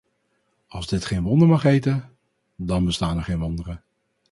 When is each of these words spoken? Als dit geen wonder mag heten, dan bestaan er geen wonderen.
Als 0.67 0.87
dit 0.87 1.05
geen 1.05 1.23
wonder 1.23 1.47
mag 1.47 1.61
heten, 1.63 2.17
dan 2.55 2.85
bestaan 2.85 3.17
er 3.17 3.23
geen 3.23 3.39
wonderen. 3.39 3.83